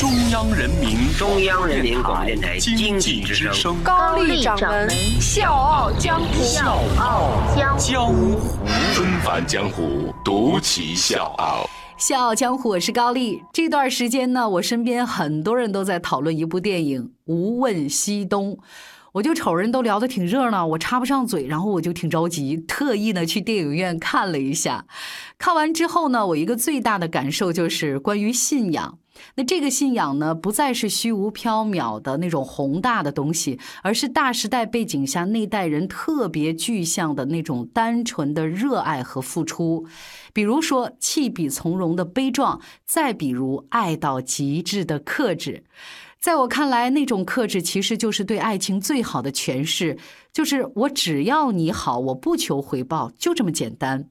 [0.00, 3.76] 中央人民中央人民广播电台经济之声。
[3.84, 4.88] 高丽掌门
[5.20, 6.42] 笑傲江湖。
[6.42, 7.84] 笑傲江湖。
[7.84, 8.38] 江湖
[8.94, 11.68] 纷繁江湖，独骑笑傲。
[11.98, 13.42] 笑傲江湖，我是高丽。
[13.52, 18.56] 这段时间呢，我身边很多人都在讨论一部电影《无问西东》，
[19.12, 24.86] 我就瞅人都聊得挺热闹，我插不上嘴，然后我就挺着急，特意呢去电影院看了一下。
[25.38, 28.98] 看完之后呢，我一个最大的感受就是关于信仰。
[29.34, 39.84] 那这个信仰呢，不再是虚无缥缈的那种宏大的东西，而是大时代背景下那代人特别具象的那种单纯的热爱和付出。
[40.32, 45.64] 比如说弃笔从戎的悲壮，再比如爱到极致的克制。
[46.20, 49.96] 在我看来，那种克制其实就是对爱情最好的诠释，
[50.34, 54.04] 就是我只要你好，我不求回报，就这么简单。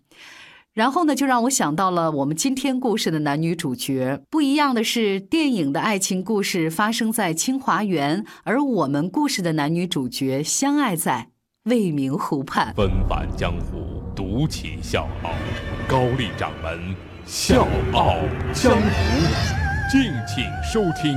[0.73, 4.23] 然后呢，就让我想到了我们今天故事的男女主角。
[4.31, 11.29] 不一样的是，电影的爱情故事发生在清华园，而我们故事的男女主角相爱在
[11.65, 12.73] 未名湖畔。
[12.75, 15.29] 纷繁江湖，独骑笑傲。
[15.87, 18.15] 高丽掌门笑傲
[18.51, 18.79] 江湖，
[19.91, 21.15] 敬请收听。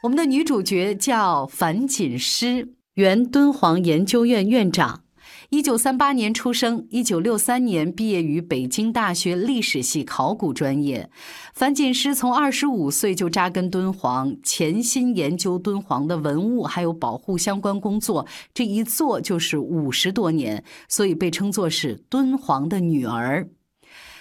[0.00, 5.02] 我们的女主角叫樊锦诗，原敦煌研究院院长。
[5.50, 11.10] 一九三八年出生，一九六三年毕业于北京大学历史系考古专业。
[11.52, 18.24] 樊锦诗从二十五岁就扎根敦煌，潜心研究敦煌的文物还有保护相关工作，
[18.54, 23.48] 这一做就是五十多年，所以被称作是敦煌的女儿。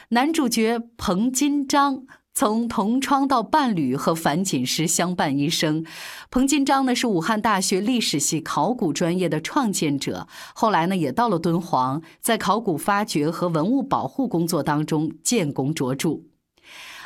[0.09, 2.05] 男主角彭金章
[2.39, 5.83] 从同窗到伴侣，和樊锦诗相伴一生。
[6.29, 16.19] 彭金章呢是武汉大学历史系考古专业的创建者，后来呢也到了敦煌，在考古发掘和文物保护工作当中建功卓著。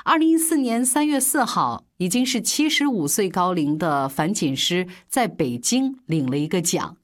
[0.03, 6.97] 二零一四年三月四号，已经是七十五岁高龄的樊锦诗在北京领了一个奖。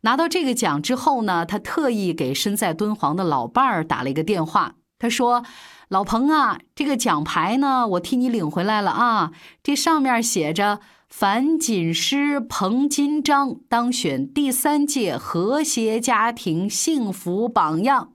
[0.00, 4.74] 拿到这个奖之后呢，他特意给身在敦煌的老伴儿打了一个电话。
[4.98, 5.44] 他说
[5.88, 9.32] ：“老彭啊，这个奖牌呢，我替你领回来了啊。
[9.62, 18.12] 这上面写着‘樊锦诗、彭金章当选第三届和谐家庭幸福榜样’。”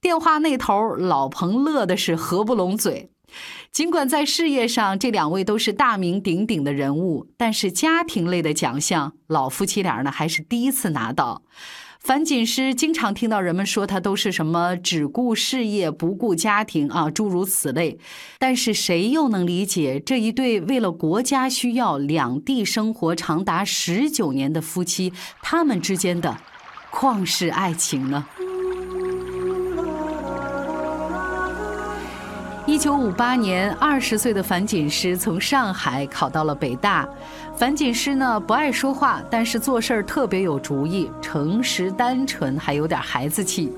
[0.00, 3.10] 电话那头，老彭乐的是合不拢嘴。
[3.72, 11.42] 尽管在事业上这两位都是大名鼎鼎的人物，但是家庭类的奖项，老夫妻俩呢还是第一次拿到。
[12.06, 17.98] 樊锦诗经常听到人们说她都是什么只顾事业不顾家庭啊，诸如此类。
[18.38, 25.12] 但是谁又能理解这一对为了国家需要两地生活长达十九年的夫妻，
[25.42, 26.36] 他们之间的
[26.92, 28.24] 旷世爱情呢？
[32.76, 37.08] 一九五八年，二十岁的樊锦诗从上海考到了北大。
[37.56, 43.72] 樊锦诗呢不爱说话，但是做事儿特别有主意，诚实单纯，还有点孩子气。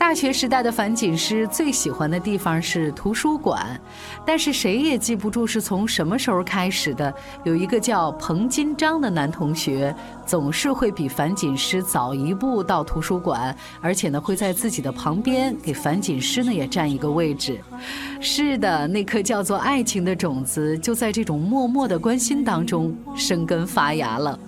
[0.00, 3.78] 大学时代的樊锦诗最喜欢的地方是图书馆，
[4.24, 7.14] 但是谁也记不住是从什么时候开始的。
[7.44, 9.94] 有一个叫彭金章的男同学，
[10.24, 17.60] 总是会比樊锦诗早一步到图书馆，而且呢会在自己的旁边给樊锦诗呢也占一个位置。
[18.22, 24.40] 是的，那颗叫做爱情的种子，就在这种默默的关心当中生根发芽了。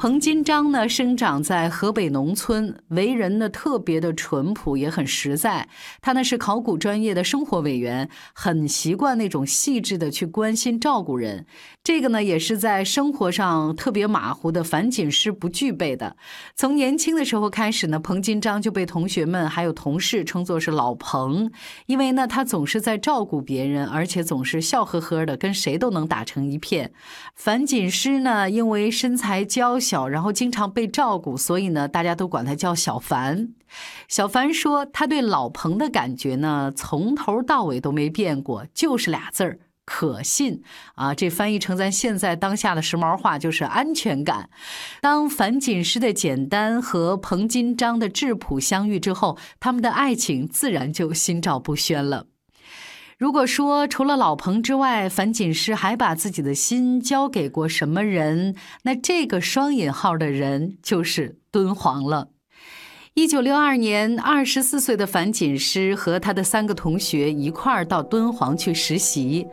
[0.00, 5.68] 彭金章呢，生长在河北农村，为人呢特别的淳朴，也很实在。
[6.00, 11.44] 他呢是考古专业的生活委员，很习惯那种细致的去关心照顾人。
[11.84, 16.16] 这个呢也是在生活上特别马虎的樊锦诗不具备的。
[16.56, 21.52] 从年轻的时候开始呢，彭金章就被同学们还有同事称作是老彭，
[21.84, 26.90] 因为呢他总是在照顾别人，而且总是笑呵呵的，跟谁都能打成一片。
[27.34, 29.89] 樊锦诗呢，因为身材娇小。
[29.90, 33.48] 小，然后经常被照顾，所以呢，大家都管他叫小凡。
[34.06, 40.62] 小凡说，他对老彭的感觉呢，从头到尾都没变过，就是俩字儿可信
[40.94, 41.12] 啊。
[41.12, 44.48] 这翻译成咱现在当下的时髦话，就是安全感。
[45.00, 52.26] 当樊锦诗的简单和彭金章的质朴相遇之后，他们的爱情自然就心照不宣了。
[53.20, 62.30] 如果说除了老彭之外，樊锦诗还把自己的心交给过什么人，那这个双引号的人就是敦煌了。
[63.14, 69.44] 一九六二年，二十四岁的樊锦诗和他的三个同学一块儿到敦煌去实习。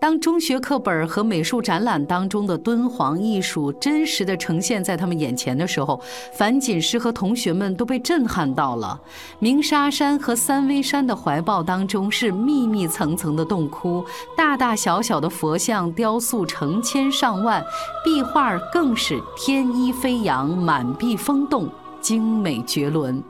[0.00, 6.00] 当中学课本和美术展览当中的敦煌艺术真实的呈现在他们眼前的时候，
[6.32, 8.98] 樊锦诗和同学们都被震撼到了。
[9.40, 14.04] 鸣沙山和三危山的怀抱当中是密密层层的洞窟，
[14.36, 17.62] 大大小小的佛像雕塑成千上万，
[18.04, 21.68] 壁画更是天衣飞扬，满壁风动。
[22.00, 23.22] 精美绝伦，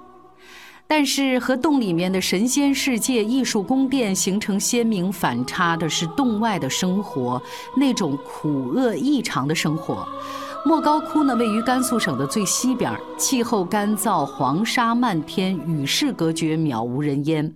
[0.87, 7.41] 但是和洞里面的神仙世界、艺术宫殿形成鲜明反差的是洞外的生活，
[7.77, 10.09] 那种苦厄异常的生活。
[10.63, 17.51] 莫高窟呢，位于甘肃省的最西边，气候干燥，黄沙漫天，与世隔绝，渺无人烟。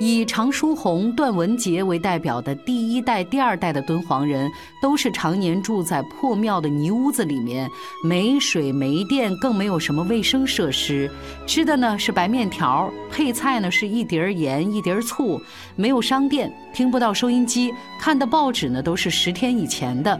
[0.00, 4.50] 以常书鸿、段文杰为代表的第一代、第二代的敦煌人，
[4.80, 7.70] 都是常年住在破庙的泥屋子里面，
[8.02, 11.10] 没水没电，更没有什么卫生设施。
[11.46, 15.38] 吃的呢是白面条，配菜呢是一碟盐、一碟醋，
[15.76, 20.18] 没有商店，听不到收音机，看的报纸呢都是十天以前的。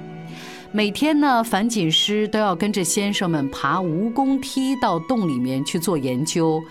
[0.77, 6.63] 每天呢，樊锦诗都要跟着先生们爬蜈蚣梯到洞里面去做研究。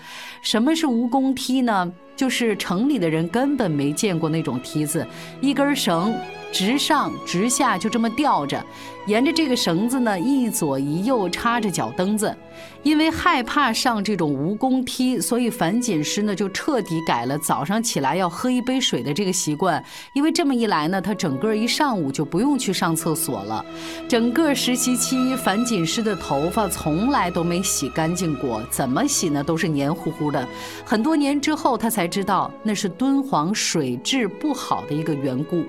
[0.42, 1.92] 什么是蜈蚣梯呢？
[2.14, 5.04] 就是城里的人根本没见过那种梯子，
[5.40, 6.14] 一根绳。
[6.52, 8.64] 直上直下，就这么吊着，
[9.06, 12.34] 沿着这个绳子呢，一左一右插着脚蹬子。
[12.82, 19.84] 因为害怕上这种蜈蚣梯，所以樊锦诗呢就彻底改了早上起来要喝一杯水的这个习惯。
[20.14, 23.62] 因为这么一来呢，他整个一上午就不用去上厕所了。
[24.08, 30.48] 整个实习期，樊锦诗的头发从来都没洗干净过，怎么洗呢都是黏糊糊的。
[30.84, 35.64] 很多年之后，他才知道那是敦煌水质不好的一个缘故。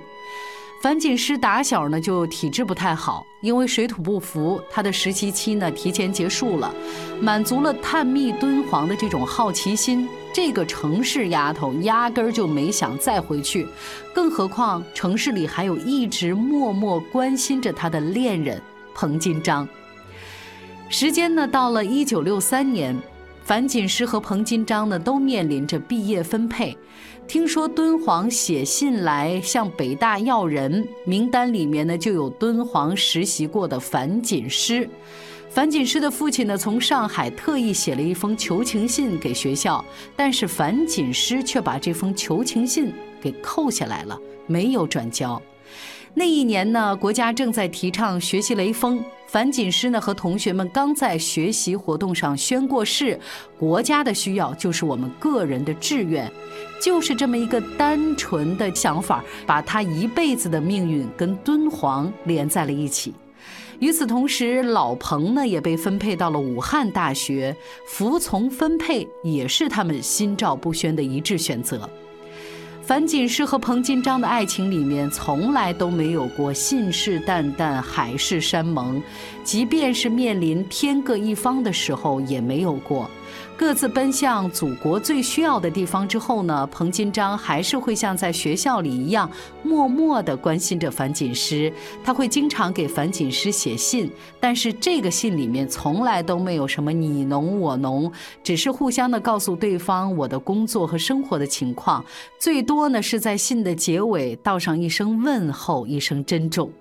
[0.79, 6.73] 樊锦诗打小呢就体质不太好，因为水土不服，他的实习期呢提前结束了，
[7.19, 10.07] 满足了探秘敦煌的这种好奇心。
[10.31, 13.67] 这个城市丫头压根儿就没想再回去，
[14.13, 18.61] 更何况城市里还有一直默默关心着他的恋人
[18.93, 19.67] 彭金章。
[20.89, 22.95] 时间呢到了一九六三年，
[23.47, 26.77] 樊锦诗和彭金章呢都面临着毕业分配。
[27.29, 34.89] 听说敦煌写信来向北大要人，名单里面呢就有敦煌实习过的樊锦诗。
[35.49, 39.83] 樊锦诗的父亲呢从上海特意写了一封求情信给学校，
[40.13, 42.91] 但是樊锦诗却把这封求情信
[43.21, 45.41] 给扣下来了，没有转交。
[46.19, 48.99] 那一年呢，国家正在提倡学习雷锋。
[49.27, 53.19] 樊锦诗呢和同学们刚在学习活动上宣过誓，
[53.55, 56.27] 国家的需要就是我们个人的志愿，
[56.81, 63.13] 就是这么一个单纯的想法，把他一辈子的命运跟敦煌连在了一起。
[63.77, 67.55] 与此同时，老彭呢也被分配到了武汉大学，
[67.85, 71.87] 服从分配也是他们心照不宣的一致选择。
[72.87, 79.03] 樊锦诗和彭金章的爱情里面，从来都没有过信誓旦旦、海誓山盟，
[79.43, 83.11] 即便是面临天各一方的时候，也没有过。
[83.57, 89.29] 各自奔向祖国最需要的地方之后呢，彭金章还是会像在学校里一样，
[89.63, 91.73] 默默地关心着樊锦诗。
[92.03, 98.11] 他会经常给樊锦诗写信，但是这个信里面从来都没有什么你侬我侬，
[98.43, 102.05] 只是互相的告诉对方我的工作和生活的情况，
[102.37, 106.71] 最多呢是在信的结尾道上一声问候，一声珍重。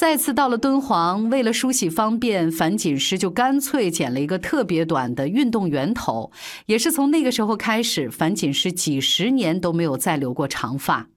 [0.00, 6.32] 再次到了敦煌，为了梳洗方便，樊锦诗就干脆剪了一个特别短的运动员头。
[6.64, 11.10] 也是从那个时候开始，樊锦诗几十年都没有再留过长发。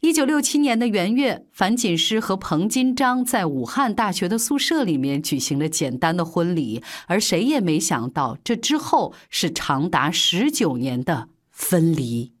[0.00, 12.34] 一九六七年的元月，樊锦诗和彭金章在武汉大学的宿舍里面举行了简单的婚礼，而谁也没想到，这之后是长达十九年的分离。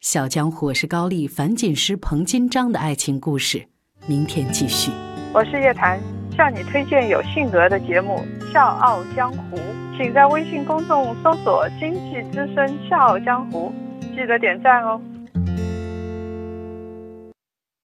[0.00, 3.68] 小江湖，我是高丽，樊锦诗、彭金章的爱情故事，
[4.08, 4.90] 明天继续。
[5.34, 5.98] 我是叶檀，
[6.36, 8.22] 向你推荐有性格的节目
[8.52, 9.56] 《笑傲江湖》，
[9.96, 13.72] 请在微信公众搜索“经济之声笑傲江湖”，
[14.14, 15.00] 记得点赞哦。